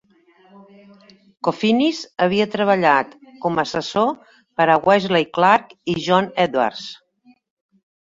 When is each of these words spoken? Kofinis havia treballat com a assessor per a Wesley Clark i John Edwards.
Kofinis 1.47 1.99
havia 2.25 2.47
treballat 2.55 3.13
com 3.43 3.59
a 3.59 3.65
assessor 3.69 4.09
per 4.61 4.67
a 4.69 4.79
Wesley 4.87 5.29
Clark 5.39 5.77
i 5.95 5.95
John 6.07 6.31
Edwards. 6.47 6.87